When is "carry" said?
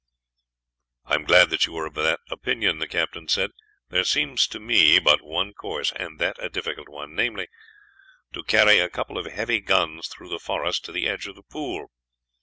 8.41-8.79